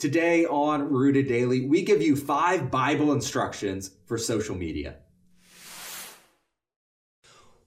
[0.00, 4.94] Today on Rooted Daily, we give you five Bible instructions for social media.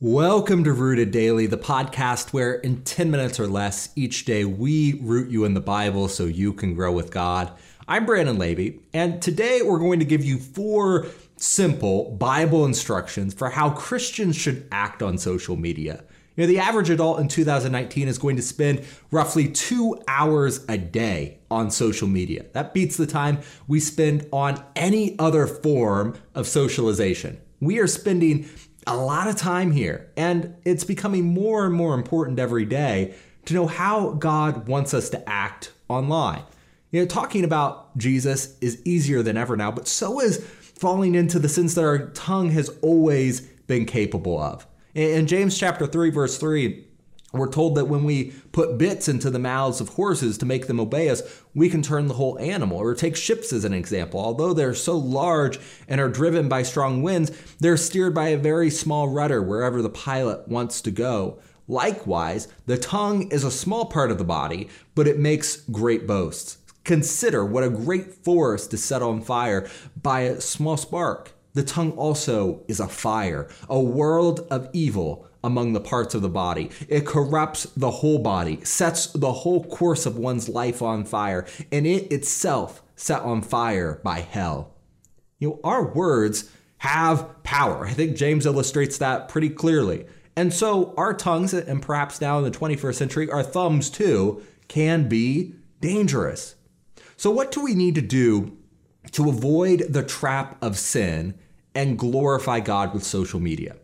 [0.00, 4.98] Welcome to Rooted Daily, the podcast where in 10 minutes or less each day we
[5.02, 7.52] root you in the Bible so you can grow with God.
[7.86, 11.06] I'm Brandon Levy, and today we're going to give you four
[11.36, 16.02] simple Bible instructions for how Christians should act on social media.
[16.36, 20.76] You know, the average adult in 2019 is going to spend roughly two hours a
[20.76, 22.44] day on social media.
[22.52, 27.40] That beats the time we spend on any other form of socialization.
[27.60, 28.48] We are spending
[28.86, 33.14] a lot of time here, and it's becoming more and more important every day
[33.46, 36.42] to know how God wants us to act online.
[36.90, 41.38] You know, talking about Jesus is easier than ever now, but so is falling into
[41.38, 44.66] the sins that our tongue has always been capable of.
[44.96, 46.86] In James chapter 3 verse 3,
[47.34, 50.80] we're told that when we put bits into the mouths of horses to make them
[50.80, 51.20] obey us,
[51.54, 52.78] we can turn the whole animal.
[52.78, 54.18] Or take ships as an example.
[54.18, 58.70] Although they're so large and are driven by strong winds, they're steered by a very
[58.70, 61.40] small rudder wherever the pilot wants to go.
[61.68, 66.56] Likewise, the tongue is a small part of the body, but it makes great boasts.
[66.84, 69.68] Consider what a great forest is set on fire
[70.00, 71.35] by a small spark.
[71.56, 76.28] The tongue also is a fire, a world of evil among the parts of the
[76.28, 76.68] body.
[76.86, 81.86] It corrupts the whole body, sets the whole course of one's life on fire, and
[81.86, 84.74] it itself set on fire by hell.
[85.38, 87.86] You know, our words have power.
[87.86, 90.04] I think James illustrates that pretty clearly.
[90.36, 95.08] And so our tongues, and perhaps now in the 21st century, our thumbs too, can
[95.08, 96.56] be dangerous.
[97.16, 98.58] So, what do we need to do
[99.12, 101.38] to avoid the trap of sin
[101.76, 103.76] and glorify God with social media?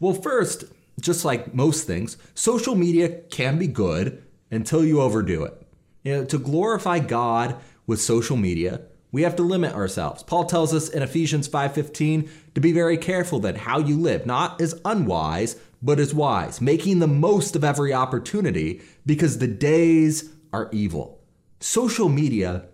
[0.00, 0.64] Well, first,
[1.00, 5.62] just like most things, social media can be good until you overdo it.
[6.02, 10.22] You know, to glorify God with social media, we have to limit ourselves.
[10.22, 14.60] Paul tells us in Ephesians 5:15 to be very careful then how you live, not
[14.60, 20.68] as unwise, but as wise, making the most of every opportunity because the days are
[20.72, 21.20] evil.
[21.60, 22.64] Social media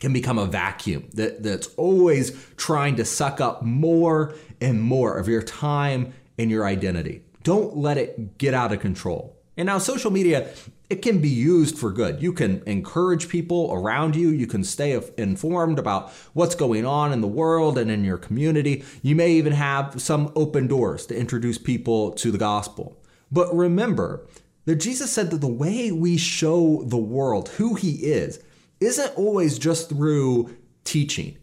[0.00, 5.28] can become a vacuum that, that's always trying to suck up more and more of
[5.28, 7.22] your time and your identity.
[7.42, 9.36] Don't let it get out of control.
[9.56, 10.50] And now, social media,
[10.90, 12.22] it can be used for good.
[12.22, 14.28] You can encourage people around you.
[14.28, 18.84] You can stay informed about what's going on in the world and in your community.
[19.02, 22.96] You may even have some open doors to introduce people to the gospel.
[23.32, 24.26] But remember
[24.66, 28.40] that Jesus said that the way we show the world who he is
[28.80, 31.38] isn't always just through teaching.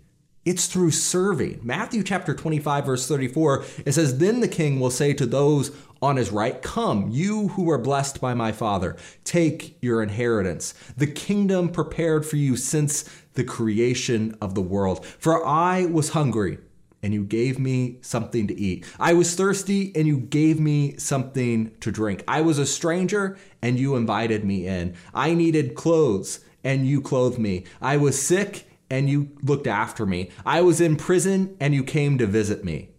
[0.46, 1.62] It's through serving.
[1.64, 6.18] Matthew chapter 25, verse 34, it says, Then the king will say to those on
[6.18, 11.70] his right, Come, you who are blessed by my Father, take your inheritance, the kingdom
[11.70, 15.06] prepared for you since the creation of the world.
[15.06, 16.58] For I was hungry,
[17.02, 18.86] and you gave me something to eat.
[19.00, 22.22] I was thirsty, and you gave me something to drink.
[22.28, 24.96] I was a stranger, and you invited me in.
[25.14, 27.66] I needed clothes and you clothed me.
[27.81, 30.29] I was sick and you looked after me.
[30.46, 32.90] I was in prison and you came to visit me.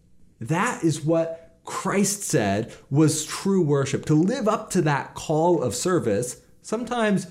[0.41, 4.05] That is what Christ said was true worship.
[4.07, 7.27] To live up to that call of service, sometimes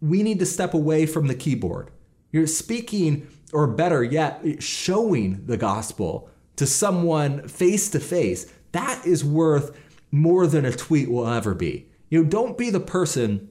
[0.00, 1.90] we need to step away from the keyboard.
[2.32, 8.52] You're speaking, or better yet, showing the gospel to someone face to face.
[8.72, 9.76] That is worth
[10.10, 11.88] more than a tweet will ever be.
[12.10, 13.48] You know, don't be the person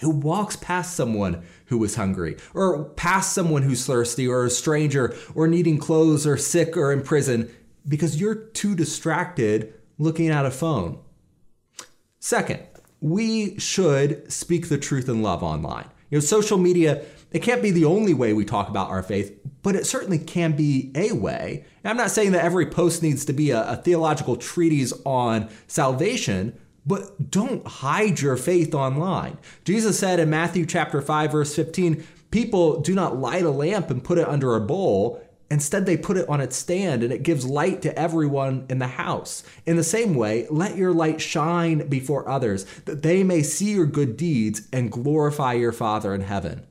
[0.00, 5.16] who walks past someone who is hungry, or past someone who's thirsty, or a stranger,
[5.34, 7.48] or needing clothes, or sick, or in prison,
[7.88, 10.98] because you're too distracted looking at a phone.
[12.18, 12.60] Second,
[13.00, 15.88] we should speak the truth in love online.
[16.10, 19.38] You know, social media, it can't be the only way we talk about our faith,
[19.62, 21.64] but it certainly can be a way.
[21.84, 25.48] And I'm not saying that every post needs to be a, a theological treatise on
[25.68, 29.38] salvation, but don't hide your faith online.
[29.64, 34.04] Jesus said in Matthew chapter 5 verse 15, people do not light a lamp and
[34.04, 35.22] put it under a bowl.
[35.50, 38.86] Instead, they put it on its stand and it gives light to everyone in the
[38.86, 39.42] house.
[39.66, 43.86] In the same way, let your light shine before others, that they may see your
[43.86, 46.66] good deeds and glorify your Father in heaven.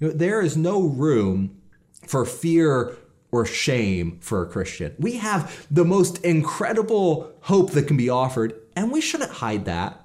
[0.00, 1.60] You know, there is no room
[2.06, 2.96] for fear
[3.30, 4.94] or shame for a Christian.
[4.98, 10.04] We have the most incredible hope that can be offered, and we shouldn't hide that.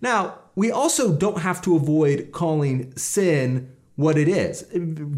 [0.00, 4.66] Now, we also don't have to avoid calling sin what it is,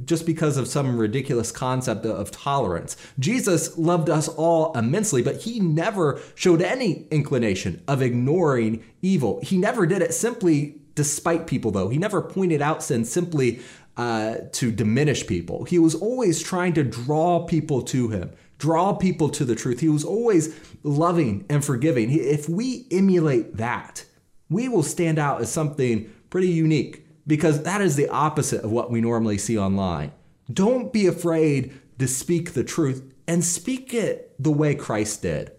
[0.05, 2.97] just because of some ridiculous concept of tolerance.
[3.19, 9.41] Jesus loved us all immensely, but he never showed any inclination of ignoring evil.
[9.43, 11.89] He never did it simply despite people, though.
[11.89, 13.61] He never pointed out sin simply
[13.97, 15.65] uh, to diminish people.
[15.65, 19.81] He was always trying to draw people to him, draw people to the truth.
[19.81, 22.11] He was always loving and forgiving.
[22.11, 24.05] If we emulate that,
[24.51, 28.91] we will stand out as something pretty unique because that is the opposite of what
[28.91, 30.13] we normally see online.
[30.53, 35.53] Don't be afraid to speak the truth and speak it the way Christ did.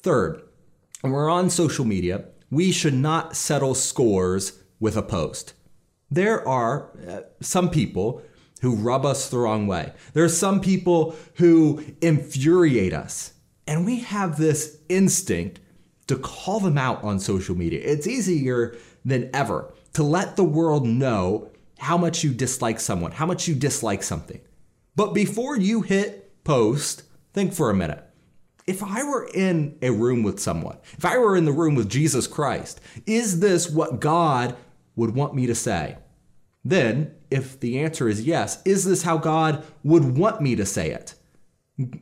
[0.00, 0.42] Third,
[1.02, 5.54] when we're on social media, we should not settle scores with a post.
[6.10, 8.22] There are uh, some people
[8.62, 9.92] who rub us the wrong way.
[10.14, 13.34] There are some people who infuriate us.
[13.66, 15.60] And we have this instinct
[16.06, 17.80] to call them out on social media.
[17.84, 23.26] It's easier than ever to let the world know how much you dislike someone, how
[23.26, 24.40] much you dislike something.
[24.94, 28.04] But before you hit post, think for a minute.
[28.66, 31.90] If I were in a room with someone, if I were in the room with
[31.90, 34.56] Jesus Christ, is this what God
[34.94, 35.96] would want me to say?
[36.64, 40.90] Then, if the answer is yes, is this how God would want me to say
[40.90, 41.14] it?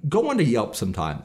[0.09, 1.23] Go onto Yelp sometime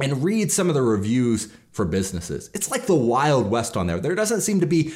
[0.00, 2.50] and read some of the reviews for businesses.
[2.52, 4.00] It's like the Wild West on there.
[4.00, 4.92] There doesn't seem to be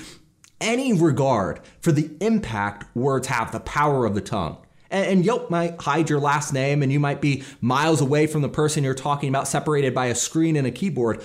[0.60, 4.58] any regard for the impact words have, the power of the tongue.
[4.90, 8.48] And, Yelp might hide your last name, and you might be miles away from the
[8.48, 11.22] person you're talking about, separated by a screen and a keyboard.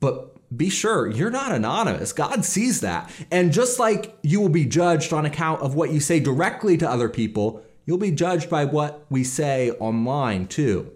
[0.00, 2.12] But be sure you're not anonymous.
[2.12, 3.10] God sees that.
[3.30, 6.88] And just like you will be judged on account of what you say directly to
[6.88, 10.90] other people, you'll be judged by what we say online too.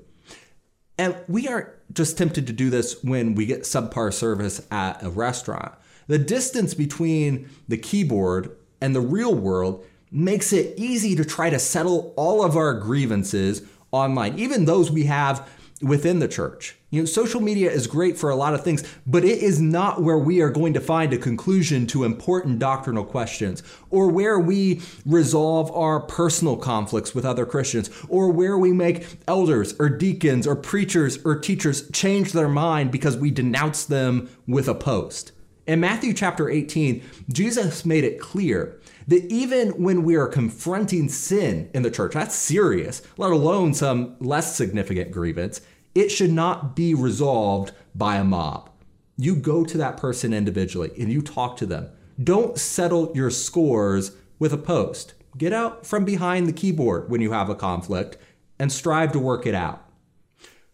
[0.98, 5.10] And we aren't just tempted to do this when we get subpar service at a
[5.10, 5.72] restaurant.
[6.08, 11.58] The distance between the keyboard and the real world makes it easy to try to
[11.58, 15.48] settle all of our grievances online, even those we have
[15.82, 16.76] within the church.
[16.90, 20.02] You know, social media is great for a lot of things, but it is not
[20.02, 24.80] where we are going to find a conclusion to important doctrinal questions, or where we
[25.04, 30.56] resolve our personal conflicts with other Christians, or where we make elders or deacons or
[30.56, 35.32] preachers or teachers change their mind because we denounce them with a post.
[35.66, 41.70] In Matthew chapter 18, Jesus made it clear that even when we are confronting sin
[41.72, 45.60] in the church, that's serious, let alone some less significant grievance,
[45.94, 48.70] it should not be resolved by a mob.
[49.16, 51.88] You go to that person individually and you talk to them.
[52.22, 55.14] Don't settle your scores with a post.
[55.38, 58.16] Get out from behind the keyboard when you have a conflict
[58.58, 59.82] and strive to work it out.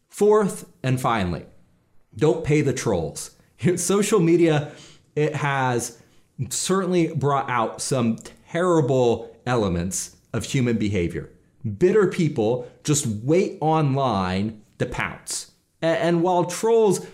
[0.09, 1.47] Fourth and finally,
[2.17, 3.33] don't pay the trolls.
[3.77, 4.73] social media,
[5.15, 6.02] it has
[6.51, 8.19] certainly brought out some
[8.51, 11.31] terrible elements of human behavior.
[11.79, 15.53] Bitter people just wait online to pounce.
[15.81, 17.07] And while trolls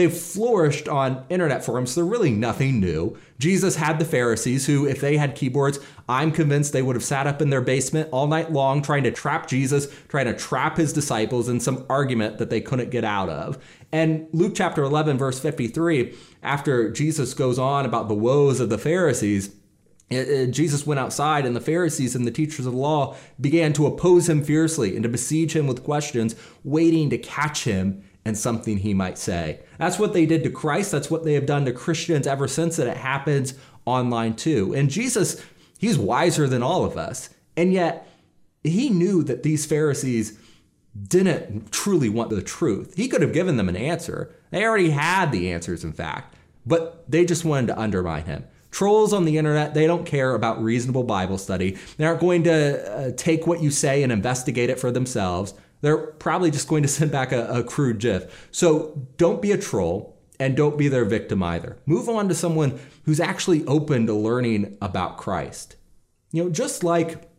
[0.00, 1.94] they've flourished on internet forums.
[1.94, 3.18] They're really nothing new.
[3.38, 7.26] Jesus had the Pharisees who, if they had keyboards, I'm convinced they would have sat
[7.26, 10.94] up in their basement all night long trying to trap Jesus, trying to trap his
[10.94, 13.62] disciples in some argument that they couldn't get out of.
[13.92, 18.78] And Luke chapter 11, verse 53, after Jesus goes on about the woes of the
[18.78, 19.54] Pharisees,
[20.10, 23.74] eh, eh, Jesus went outside, and the Pharisees and the teachers of the law began
[23.74, 28.38] to oppose him fiercely and to besiege him with questions, waiting to catch him and
[28.38, 29.58] something he might say.
[29.76, 30.92] That's what they did to Christ.
[30.92, 33.54] That's what they have done to Christians ever since, and it happens
[33.84, 34.72] online too.
[34.72, 35.44] And Jesus,
[35.78, 37.30] he's wiser than all of us.
[37.56, 38.08] And yet,
[38.62, 40.38] he knew that these Pharisees
[41.08, 42.94] didn't truly want the truth.
[42.96, 44.32] He could have given them an answer.
[44.52, 48.44] They already had the answers, in fact, but they just wanted to undermine him.
[48.70, 51.76] Trolls on the internet, they don't care about reasonable Bible study.
[51.96, 55.54] They aren't going to uh, take what you say and investigate it for themselves.
[55.80, 58.48] They're probably just going to send back a, a crude GIF.
[58.50, 61.76] So don't be a troll and don't be their victim either.
[61.86, 65.76] Move on to someone who's actually open to learning about Christ.
[66.32, 67.30] You know, just like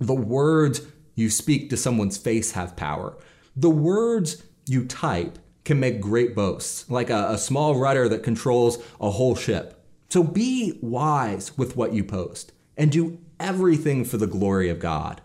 [0.00, 0.82] the words
[1.14, 3.16] you speak to someone's face have power,
[3.54, 8.78] the words you type can make great boasts, like a, a small rudder that controls
[9.00, 9.84] a whole ship.
[10.08, 15.20] So be wise with what you post and do everything for the glory of God.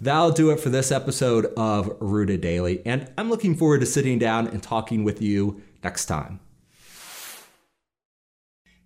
[0.00, 4.18] That'll do it for this episode of Rooted Daily, and I'm looking forward to sitting
[4.18, 6.40] down and talking with you next time.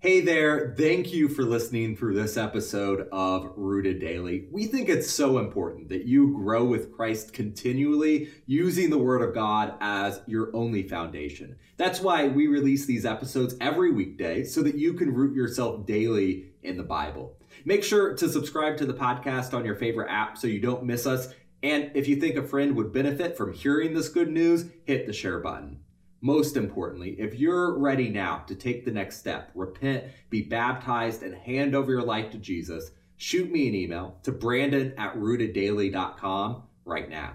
[0.00, 4.46] Hey there, thank you for listening through this episode of Rooted Daily.
[4.52, 9.34] We think it's so important that you grow with Christ continually using the Word of
[9.34, 11.56] God as your only foundation.
[11.78, 16.52] That's why we release these episodes every weekday so that you can root yourself daily
[16.62, 17.37] in the Bible.
[17.68, 21.06] Make sure to subscribe to the podcast on your favorite app so you don't miss
[21.06, 21.34] us.
[21.62, 25.12] And if you think a friend would benefit from hearing this good news, hit the
[25.12, 25.80] share button.
[26.22, 31.34] Most importantly, if you're ready now to take the next step, repent, be baptized, and
[31.34, 37.10] hand over your life to Jesus, shoot me an email to brandon at rooteddaily.com right
[37.10, 37.34] now.